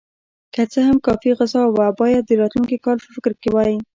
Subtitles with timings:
[0.53, 3.75] که څه هم کافي غذا وه، باید د راتلونکي کال په فکر کې وای.